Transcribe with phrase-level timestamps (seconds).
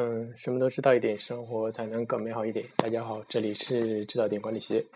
[0.00, 2.64] 嗯，什么都知道一点，生活才能更美好一点。
[2.76, 4.86] 大家好，这里是知道点管理学。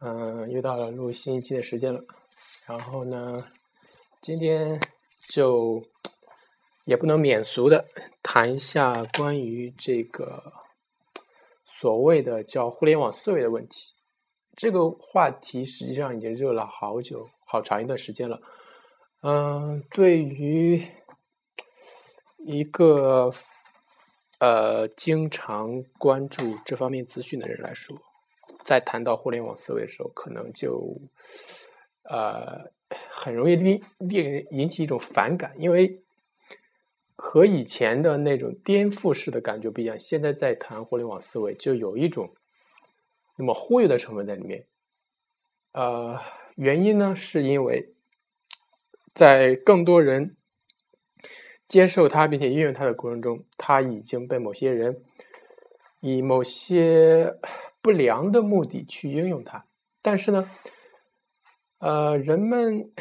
[0.00, 2.04] 嗯，又到了录新一期的时间了。
[2.66, 3.32] 然后呢，
[4.20, 4.78] 今天
[5.32, 5.82] 就
[6.84, 7.82] 也不能免俗的
[8.22, 10.42] 谈一下关于这个
[11.64, 13.94] 所谓的叫互联网思维的问题。
[14.58, 18.38] 这个话题实际上已经热了好久、好长一段时间了。
[19.22, 20.86] 嗯，对于
[22.44, 23.32] 一个。
[24.38, 27.96] 呃，经常关注这方面资讯的人来说，
[28.66, 31.00] 在谈到互联网思维的时候，可能就
[32.02, 32.70] 呃
[33.08, 36.02] 很容易令令人引起一种反感，因为
[37.16, 39.98] 和以前的那种颠覆式的感觉不一样。
[39.98, 42.34] 现在在谈互联网思维，就有一种
[43.38, 44.66] 那么忽悠的成分在里面。
[45.72, 46.20] 呃，
[46.56, 47.94] 原因呢，是因为
[49.14, 50.36] 在更多人。
[51.68, 55.02] 接受它并且运用它的过程中，它已经被某些人
[56.00, 57.34] 以某些
[57.82, 59.64] 不良的目的去应用它。
[60.00, 60.48] 但是呢，
[61.78, 62.92] 呃，人们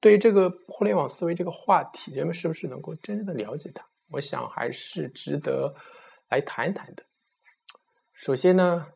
[0.00, 3.84] 对这个互联网思维这个话题，人们是不是能够真正的了解它？
[4.10, 5.74] 我想还是值得
[6.30, 7.04] 来谈一谈的。
[8.14, 8.86] 首先呢，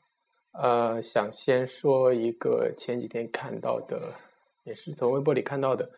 [0.53, 4.15] 呃，想先说一个前几天看到的，
[4.65, 5.91] 也是从微博里看到的，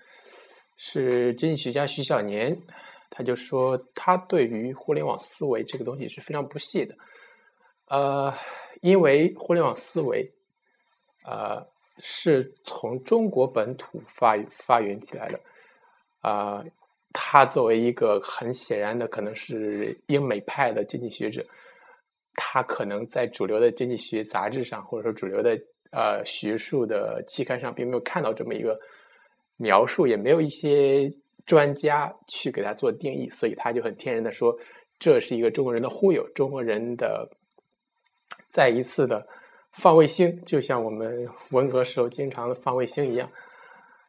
[0.77, 2.61] 是经济学家徐小年。
[3.09, 6.95] 他就说，他对于互联网思维这个东西是非常不屑的，
[7.87, 8.35] 呃，
[8.83, 10.31] 因为互联网思维，
[11.25, 11.65] 呃，
[11.99, 15.41] 是从中国本土发发源起来的，
[16.21, 16.63] 啊，
[17.13, 21.43] 他作为一个很显然的可能是英美派的经济学者，
[22.35, 25.59] 他可能在主流的经济学杂志上，或者说主流的
[25.91, 28.77] 呃学术的期刊上，并没有看到这么一个
[29.57, 31.09] 描述，也没有一些。
[31.47, 34.53] 专家去给他做定义，所以他就很天然的说，
[34.99, 37.31] 这是一个中国人的忽悠，中国人的
[38.49, 39.25] 再一次的
[39.71, 43.31] 放卫星，就像我们文革时候经常的放卫星一样。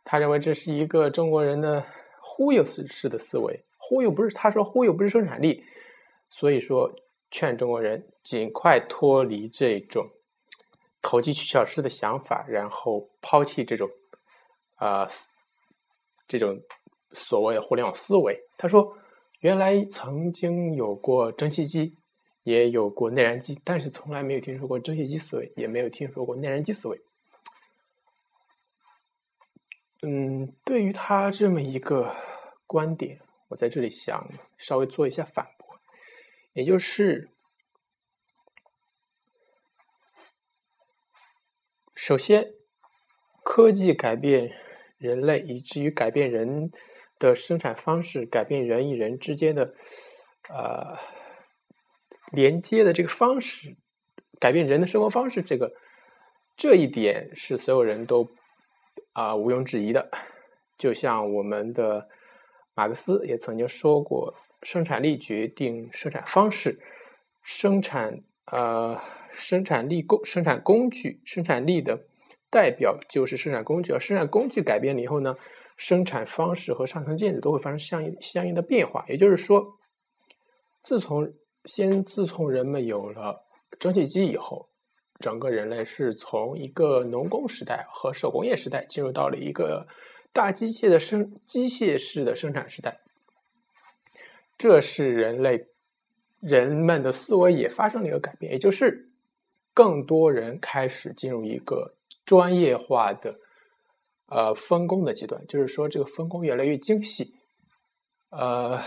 [0.04, 1.86] 他认为这是一个中国人的
[2.20, 5.64] 忽悠式式的思维，忽悠不是他说忽悠不是生产力，
[6.32, 6.92] 所以说
[7.30, 10.10] 劝中国人尽快脱离这种
[11.04, 13.88] 投机取巧式的想法，然后抛弃这种
[14.78, 15.08] 啊
[16.28, 16.60] 这种。
[17.14, 18.96] 所谓的互联网思维，他说，
[19.40, 21.98] 原来曾经有过蒸汽机，
[22.44, 27.02] 也有过内燃机，但是从来没有听说过蒸汽机思维，也没有听说过内燃机思维。
[30.02, 32.16] 嗯，对于他这么一个
[32.66, 35.80] 观点，我在这里想稍微做一下反驳，
[36.54, 37.30] 也就是，
[41.96, 42.54] 首先，
[43.44, 44.52] 科技改变
[44.98, 46.72] 人类，以至于改变人。
[47.20, 49.74] 的生产方式改变人与人之间的
[50.50, 50.98] 呃
[52.32, 53.76] 连接的这个方式，
[54.40, 55.72] 改变人的生活方式，这个
[56.56, 58.30] 这一点是所有人都
[59.14, 60.10] 啊毋庸置疑的。
[60.78, 62.08] 就像我们的
[62.76, 64.34] 马克思也曾经说过
[64.64, 66.80] ：“生产力决定生产方式，
[67.44, 69.00] 生产呃
[69.32, 72.00] 生产力工生产工具生产力的
[72.50, 75.36] 代表就是生产工具，而生产工具改变了以后呢？”
[75.78, 79.06] 生产方式和上层建筑都会发生相应相应的变化。
[79.08, 79.64] 也就是说，
[80.84, 81.32] 自从
[81.66, 83.40] 先自从人们有了
[83.80, 84.68] 蒸汽机以后，
[85.20, 89.86] 整个人类是从一个农工时代和手工业时代进入到了一个
[90.34, 93.00] 大机械的生机械式的生产时代。
[94.58, 95.68] 这是人类
[96.40, 99.08] 人们的思维也发生了一个改变，也就是
[99.74, 101.94] 更多人开始进入一个
[102.26, 103.36] 专业化的。
[104.30, 107.34] 呃，分工的阶段，就是说这个分工越来越精细。
[108.30, 108.78] 呃，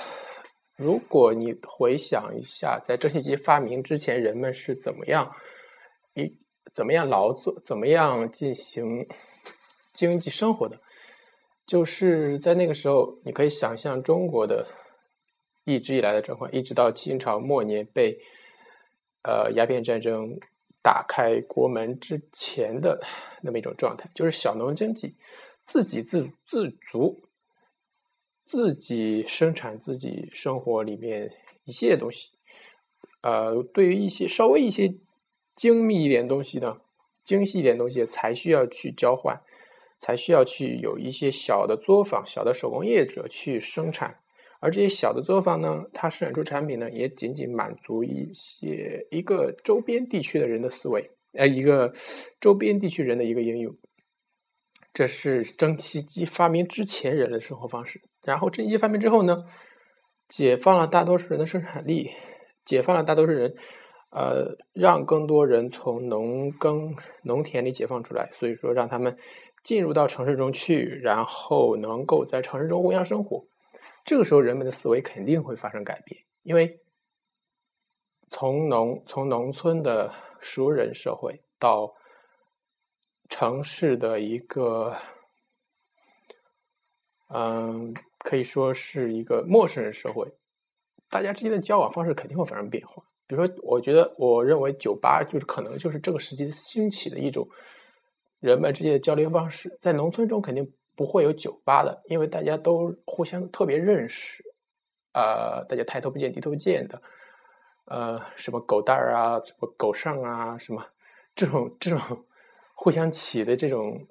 [0.77, 5.35] 如果你回想一下，在蒸汽机发明之前，人们是怎么样
[6.15, 6.31] 一
[6.75, 9.07] 怎么样劳作，怎么样进行
[9.95, 10.79] 经济生活的？
[11.67, 14.67] 就是在那个时候，你可以想象中国的
[15.65, 18.19] 一直以来的状况，一直到清朝末年被
[19.23, 20.39] 呃鸦片战争。
[20.83, 23.03] 打开国门之前的
[23.43, 25.15] 那么一种状态，就是小农经济，
[25.65, 27.21] 自给自自足，
[28.47, 31.33] 自己生产自己生活里面
[31.65, 32.31] 一系列东西。
[33.23, 34.95] 呃，对于一些稍微一些
[35.55, 36.81] 精密一点东西呢，
[37.23, 39.39] 精细一点东西才需要去交换，
[39.99, 44.21] 才需要去有一些小的作坊、小的手工业者去生产。
[44.61, 51.93] 而这些小的作坊呢，它生产出产品呢，也仅仅满足一些一个周边地区的人的思维，呃，一个
[52.39, 53.75] 周边地区人的一个应用。
[54.93, 58.03] 这是蒸汽机发明之前人的生活方式。
[58.23, 59.45] 然后蒸汽机发明之后呢，
[60.29, 62.11] 解放了大多数人的生产力，
[62.67, 63.55] 解放了大多数人，
[64.11, 69.17] 呃，让更多人从农耕农田里解放出来，所以说让他们
[69.65, 73.47] 进入到城市中去，然后能够在城市中互相生活。
[74.05, 76.81] 这个时候，人们的思维肯定会发生改变，因为
[78.29, 81.95] 从农从农村的熟人社会到
[83.29, 84.97] 城市的一个，
[87.29, 90.27] 嗯，可以说是一个陌生人社会，
[91.09, 93.03] 大家之间的交往方式肯定会发生变化。
[93.29, 97.49] 比如说，我觉得，我认为酒吧就是可能就是这个时期兴起的一种
[98.41, 100.73] 人们之间的交流方式，在农村中肯定。
[100.97, 104.45] 不会有酒吧的，因为大家都互相特别认识，
[105.13, 107.01] 呃，大家抬头不见低头见的，
[107.87, 110.85] 呃，什么狗蛋儿啊，什么狗剩啊，什么
[111.35, 112.01] 这种这种
[112.75, 114.07] 互相起的这种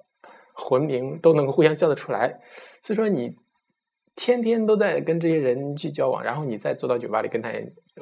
[0.52, 2.40] 魂名都能够互相叫得出来。
[2.82, 3.36] 所以说，你
[4.16, 7.52] 天天都在跟这些人去交往，然后你再坐到酒吧里跟他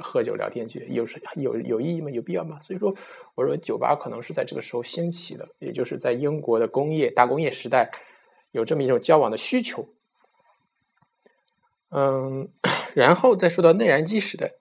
[0.01, 2.11] 喝酒聊天去，有是有有意义吗？
[2.11, 2.59] 有必要吗？
[2.61, 2.95] 所以说，
[3.35, 7.91] 我说酒吧可能是在这个时候兴起的，也就是在英国的工业大工业时代。
[8.51, 9.89] 有这么一种交往的需求，
[11.91, 12.49] 嗯，
[12.95, 14.53] 然后再说到内燃机时代，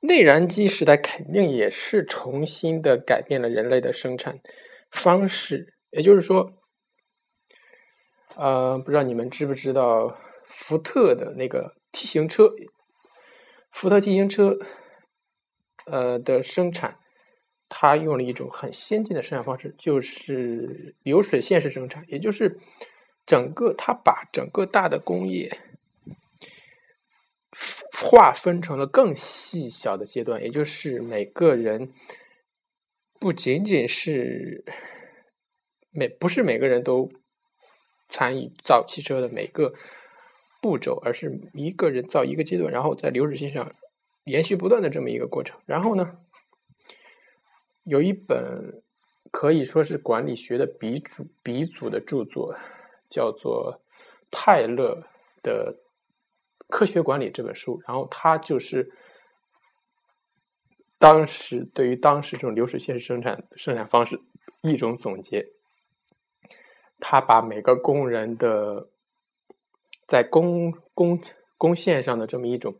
[0.00, 4.38] 内燃机时代肯定也是重新的改变了人类的生产
[4.90, 5.74] 方式。
[5.90, 6.48] 也就是说，
[8.36, 12.52] 呃，不知道你们知不知道福特的那个 T 型车，
[13.72, 14.58] 福特 T 型车，
[15.86, 16.98] 呃的生产，
[17.68, 22.58] 它用了一种很先进的生产方式，就是流水线式生产，也就是。
[23.26, 25.58] 整个，他把整个大的工业
[27.92, 31.90] 划分成了更细小的阶段，也就是每个人
[33.18, 34.64] 不仅仅是
[35.90, 37.10] 每不是每个人都
[38.08, 39.72] 参与造汽车的每个
[40.62, 43.74] 步骤，而是一个人造一个阶段，然后在流水线上
[44.24, 45.58] 延续不断的这么一个过程。
[45.66, 46.18] 然后呢，
[47.82, 48.82] 有一本
[49.32, 52.56] 可以说是管理学的鼻祖鼻祖的著作。
[53.08, 53.80] 叫做
[54.30, 55.02] 泰勒
[55.42, 55.72] 的
[56.68, 58.90] 《科学管理》这本书，然后他就是
[60.98, 64.20] 当时对于当时这种流水线生产生产方式
[64.62, 65.46] 一种总结。
[66.98, 68.88] 他把每个工人的
[70.08, 71.20] 在工工
[71.56, 72.74] 工线上的这么一种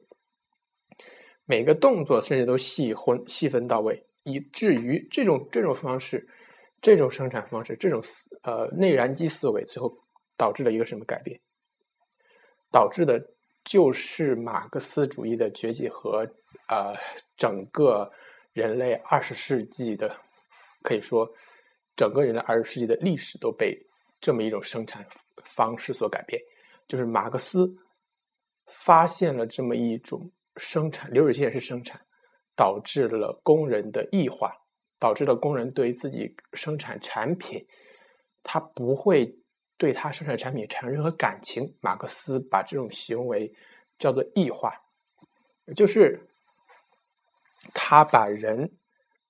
[1.45, 6.27] 每个动作，甚至都细分细分到位，以至于这种这种方式、
[6.81, 8.03] 这种生产方式、这种
[8.43, 9.97] 呃内燃机思维，最后。
[10.37, 11.41] 导致了一个什么改变？
[12.71, 13.19] 导致的
[13.65, 16.29] 就是马克思主义的崛起和
[16.69, 16.95] 呃
[17.37, 18.11] 整个
[18.53, 20.15] 人类二十世纪的，
[20.83, 21.27] 可以说
[21.97, 23.81] 整个人类二十世纪的历史都被
[24.21, 25.07] 这么一种生产
[25.45, 26.43] 方式所改变。
[26.87, 27.73] 就是马克思
[28.67, 32.01] 发现了这么一种生产流水线式生产，
[32.55, 34.53] 导致了工人的异化，
[34.99, 37.65] 导致了工人对自己生产产品，
[38.43, 39.35] 他不会。
[39.79, 43.53] 对他生产产品产生任何感情，马克思把这种行为
[43.99, 44.73] 叫做异化，
[45.75, 46.19] 就是
[47.75, 48.73] 他把人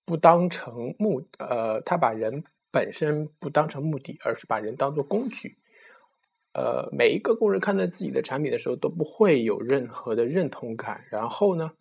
[0.04, 5.58] 不当成目，呃，他把人本身不当成目的，而是把人当做工具。
[6.52, 11.04] 呃，每一个工人看待自己的产品的时候都不会有任何的认同感。
[11.10, 11.72] 然后呢，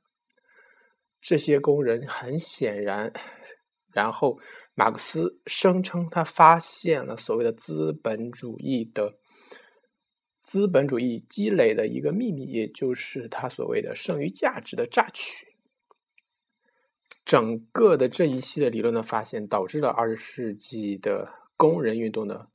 [1.22, 3.14] 这些工人很显然，
[3.92, 4.40] 然后。
[4.76, 9.14] 马克思声称，他发现了所谓的资本主义的
[10.44, 15.48] 资本主义积累的一个秘密，也就是他所谓的剩余价值的榨取。
[17.24, 21.28] 整个的这一系列理论的发现，导致了二十世纪的
[21.58, 22.46] 工人运动的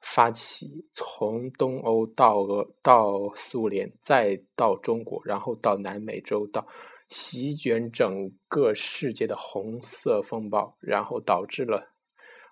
[0.00, 6.66] 发起，从东欧到俄到苏联，再到中国，然后到南美洲到。
[7.10, 11.92] 席卷整个世界的红色风暴，然后导致了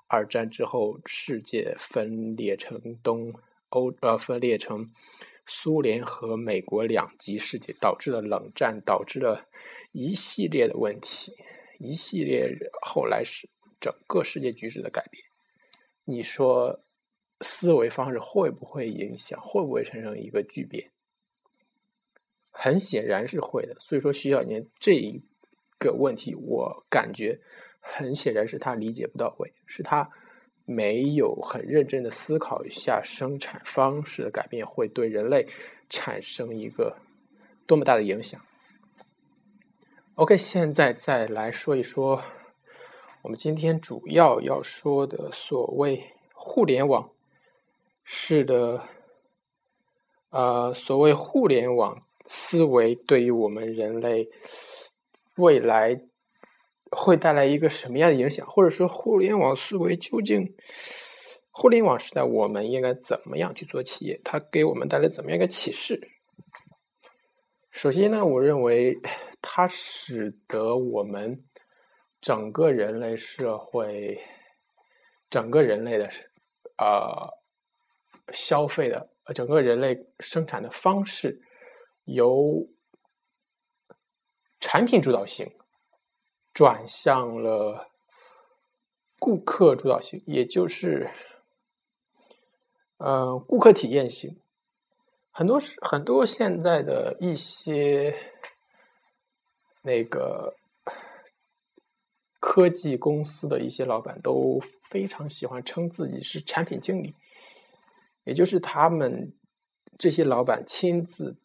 [0.09, 3.33] 二战之后世界分裂成东
[3.69, 4.93] 欧呃分裂成
[5.47, 9.47] 苏联和美国两极世界，导致了冷战，导致了
[9.93, 11.33] 一系列的问题，
[11.79, 12.51] 一系列
[12.83, 13.49] 后来是
[13.81, 15.25] 整个世界局势的改变。
[16.05, 16.81] 你说
[17.43, 19.41] 思维方式会不会影响？
[19.41, 20.91] 会不会产生一个巨变？
[22.61, 25.23] 很显然是会的，所以说徐小年这一
[25.79, 27.39] 个问题，我感觉
[27.79, 30.11] 很显然是他理解不到位，是他
[30.65, 35.47] 没有很认真的思考一下生产方式的改变会对人类
[35.89, 36.97] 产生一个
[37.65, 38.41] 多么大的影响。
[40.17, 42.21] OK，现在再来说一说
[43.23, 47.09] 我们今天主要要说的所谓互联网
[48.03, 48.83] 式的，
[50.31, 52.03] 呃，所谓互联网。
[52.29, 54.29] 思维对于我们人类
[55.37, 56.01] 未来
[56.91, 60.55] 会带来一个什么样的影响，或者说互联网思维究竟，
[61.51, 64.21] 互联网时代我们应该怎么样去做企业？
[64.23, 66.01] 它给我们带来怎么样一个启示？
[67.71, 68.99] 首先呢，我认为
[69.41, 71.45] 它使得我们
[72.21, 74.21] 整个人类社会、
[75.31, 76.11] 整个人类的
[76.79, 77.31] 呃
[78.33, 81.41] 消费的、整个人类生产的方式
[82.09, 82.67] 由
[84.61, 85.53] 产品主导性
[86.55, 87.91] 转向了
[89.19, 91.11] 顾客主导性，也就是
[92.97, 94.41] 呃顾客体验性。
[95.31, 98.17] 很多很多现在的一些
[99.83, 100.57] 那个
[102.41, 104.59] 科技公司的一些老板都
[104.91, 107.15] 非常喜欢称自己是产品经理，
[108.25, 109.33] 也就是他们
[109.97, 111.37] 这些老板亲自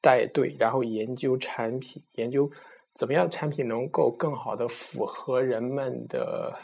[0.00, 2.50] 带队，然后研究产品，研究
[2.94, 6.58] 怎么样产品能够更好的符合人们的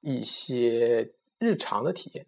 [0.00, 2.26] 一些日常的体验。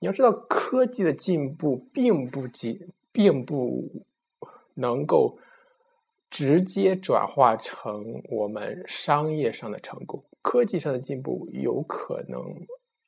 [0.00, 4.04] 你要知道，科技的进步并不仅并不
[4.74, 5.38] 能够
[6.30, 10.22] 直接转化成我们商业上的成功。
[10.40, 12.40] 科技上的进步有可能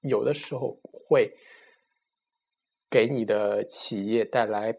[0.01, 1.31] 有的时候会
[2.91, 4.77] 给你的企业带来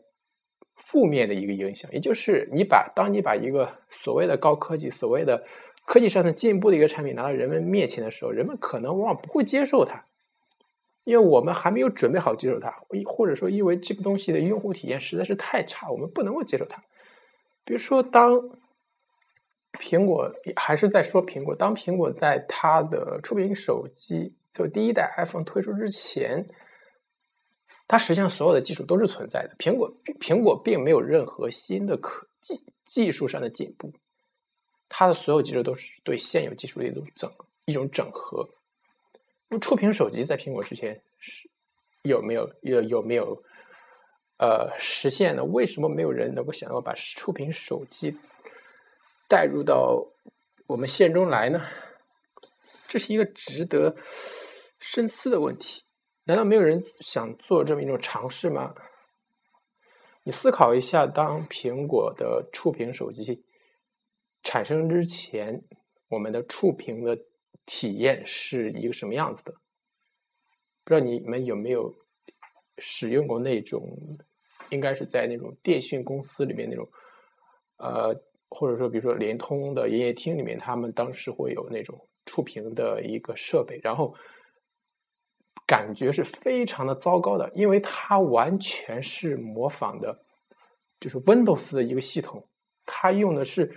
[0.85, 5.43] 负面的一个影响，也就是你把当你把一个所谓的高科技、所谓的
[5.85, 10.03] 科技上的进步的一个产品拿到人们面前的时候，人们可能往往不会接受它。
[11.03, 12.71] 因为我们还没有准备好接受它，
[13.07, 16.83] 或者说因为这个东西的用户体验实在是太差，我们不能够接受它。
[17.65, 18.31] 比如说，当
[19.79, 26.45] 苹果还是在说苹果，当苹果在它的触屏手机就第一代 iPhone 推出之前，
[27.91, 29.53] 它实际上所有的技术都是存在的。
[29.60, 33.91] 苹果苹果并没有任何新的科技技术上的进步，
[34.88, 37.29] 它的所有技术都是对现有技术的一种整
[37.65, 38.48] 一种整合。
[39.60, 41.50] 触屏手机在苹果之前是
[42.03, 43.43] 有没有有有没有
[44.38, 45.43] 呃实现呢？
[45.43, 48.17] 为什么没有人能够想到把触屏手机
[49.27, 50.07] 带入到
[50.65, 51.62] 我们现中来呢？
[52.88, 53.93] 这是一个值得
[54.79, 55.83] 深思的问题。
[56.31, 58.73] 难道没有人想做这么一种尝试吗？
[60.23, 63.43] 你思考一下，当苹果的触屏手机
[64.41, 65.61] 产生之前，
[66.07, 67.17] 我们的触屏的。
[67.63, 69.53] 体验是一个什么样子的？
[70.83, 71.93] 不知道你们有没有
[72.79, 73.81] 使用过那种，
[74.71, 76.89] 应该是在那种电讯公司里面那种，
[77.77, 78.19] 呃，
[78.50, 84.13] 或者说比如说联通的营业厅里面，他们当时会有那种触屏的一个设备，然后
[85.71, 90.19] 感觉是非常的糟糕的，因为它完全是模仿的，
[90.99, 92.45] 就是 Windows 的一个系统，
[92.85, 93.71] 它用的是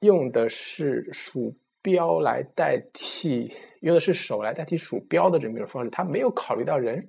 [0.00, 1.54] 用的是鼠。
[1.84, 7.06] 标来代替，用的是手来代替鼠标的这么一种方式，它没有考虑到人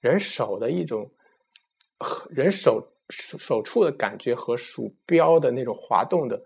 [0.00, 1.08] 人手的一种
[2.28, 6.42] 人手手触的感觉和鼠标的那种滑动的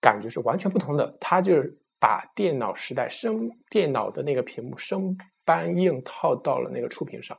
[0.00, 1.12] 感觉是完全不同的。
[1.20, 7.38] 它就是把电脑时代生电脑的那个屏幕生搬硬套到了那个触屏上，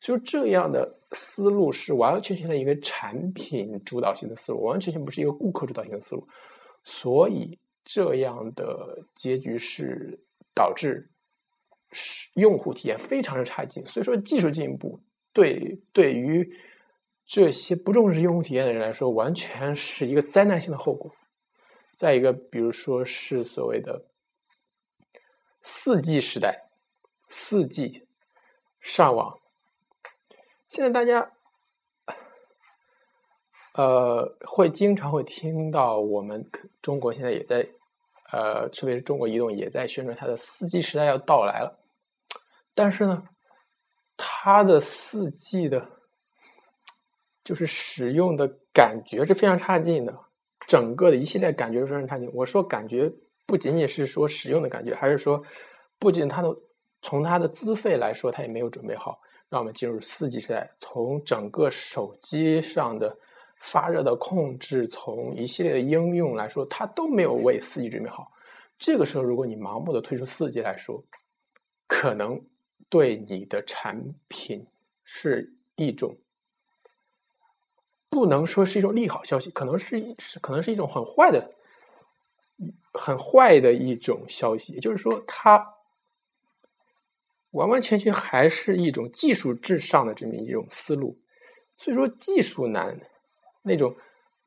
[0.00, 6.26] 所以这样的思路是完完全全的一个产品主导性的思路，完完全全不是一个顾客主导性的思路，
[6.82, 7.56] 所以。
[7.90, 10.20] 这样的结局是
[10.54, 11.08] 导致
[12.34, 15.00] 用户体验非常的差劲，所以说技术进步
[15.32, 16.46] 对对于
[17.26, 21.10] 这些不重视用户体验的人来说，完全是一个灾难性的后果。
[21.98, 24.04] 再一个，比如说是所谓的
[25.60, 26.68] 四 G 时代，
[27.28, 28.06] 四 G
[28.80, 29.40] 上网，
[30.68, 31.32] 现在大家。
[33.74, 36.48] 呃，会经常会听到我们
[36.82, 37.68] 中国现在也在，
[38.32, 41.80] 呃，特别是中国移动也在宣传它的四 G 时代要到来了。
[42.74, 43.28] 但是呢，
[44.16, 45.90] 它的四 G 的，
[47.42, 50.18] 就是使用的感觉是非常差劲的，
[50.66, 52.30] 整个的一系列感觉是非常差劲。
[52.34, 53.10] 我说感觉
[53.46, 55.42] 不仅仅是说使用的感觉，还是说，
[55.98, 56.56] 不仅它的
[57.02, 60.70] 从它的资费来说，它也没有准备好让我们进入四 G 时代。
[60.80, 63.16] 从整个手机上的。
[63.60, 68.30] 发热的控制，从一系列的应用来说，它都没有为四 G 准备好。
[68.78, 71.02] 这个时候，如果你盲目的推出四 G 来说，
[71.88, 72.40] 可能
[72.88, 74.64] 对你的产品
[75.02, 76.16] 是一种
[78.10, 81.54] 不能说是一种利好消息，可能是是可能是一种很坏的、
[82.92, 84.72] 很坏的一种消息。
[84.72, 85.70] 也就是说，它
[87.50, 91.16] 完完全全还是一种技术至上的这么一种思路。
[91.76, 93.00] 所以说，技术难。
[93.62, 93.94] 那种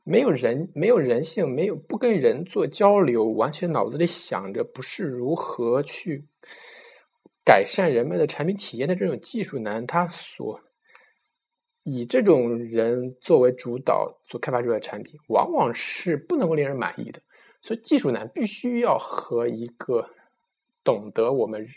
[0.03, 6.25] 没有人，没有人性，没有不跟人做交流，完全脑子里想着不是如何去
[7.45, 10.59] 改善人们的产品体验的这种技术男，他所
[11.83, 17.21] 以这种人作为主导所开发出来的产品，往往是不能够令人满意的。
[17.61, 20.09] 所以，技术男必须要和一个
[20.83, 21.67] 懂得我们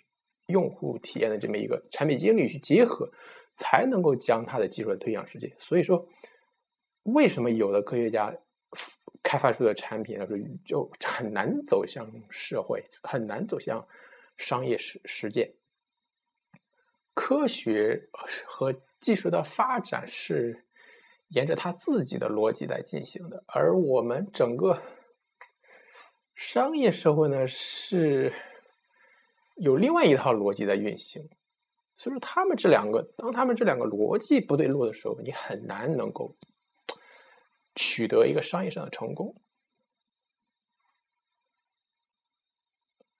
[0.47, 3.11] 用户体验的这么一个产品经理去结合，
[3.55, 5.55] 才能够将他的技术推向世界。
[5.59, 6.09] 所以说。
[7.13, 8.35] 为什么有的科学家
[9.23, 13.87] 开发出的产品，来说就很难走向社会，很难走向
[14.39, 15.53] 商业实实践？
[17.13, 18.09] 科学
[18.47, 20.65] 和技术的发展是
[21.29, 24.81] 沿着它自己的逻辑在进行的，而我们整个
[26.35, 28.33] 商业社会呢，是
[29.57, 31.23] 有另外一套逻辑在运行。
[31.97, 36.35] 所以说，他们这两个，当他们这两个逻辑不对路的时候，你很难能够。
[37.77, 39.35] 取得一个商业上的成功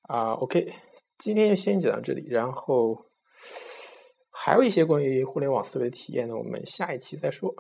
[0.03, 0.73] 啊，OK，
[1.19, 3.05] 今天就先讲到这里，然后
[4.47, 7.51] 还有一些关于互联网思维的体验呢，我们下一期再说。